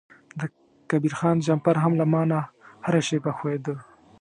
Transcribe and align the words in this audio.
د 0.39 0.41
کبیر 0.89 1.13
خان 1.19 1.37
جمپر 1.45 1.75
هم 1.83 1.93
له 1.99 2.05
ما 2.13 2.21
نه 2.31 2.39
هره 2.85 3.01
شیبه 3.07 3.31
ښویده. 3.37 3.73